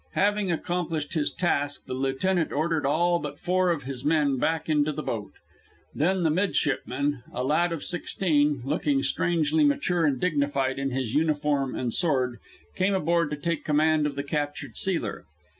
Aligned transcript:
Having 0.13 0.51
accomplished 0.51 1.13
his 1.13 1.29
task, 1.31 1.85
the 1.85 1.93
lieutenant 1.93 2.51
ordered 2.51 2.87
all 2.87 3.19
but 3.19 3.37
four 3.37 3.69
of 3.69 3.83
his 3.83 4.03
men 4.03 4.37
back 4.37 4.67
into 4.67 4.91
the 4.91 5.03
boat. 5.03 5.33
Then 5.93 6.23
the 6.23 6.31
midshipman, 6.31 7.21
a 7.31 7.43
lad 7.43 7.71
of 7.71 7.83
sixteen, 7.83 8.63
looking 8.65 9.03
strangely 9.03 9.63
mature 9.63 10.05
and 10.07 10.19
dignified 10.19 10.79
in 10.79 10.89
his 10.89 11.13
uniform 11.13 11.75
and 11.75 11.93
sword, 11.93 12.39
came 12.75 12.95
aboard 12.95 13.29
to 13.29 13.37
take 13.37 13.63
command 13.63 14.07
of 14.07 14.15
the 14.15 14.23
captured 14.23 14.75
sealer. 14.75 15.25